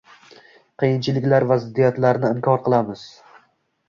[0.83, 3.05] qiyinchiliklar va ziddiyatlarni inkor qilamiz.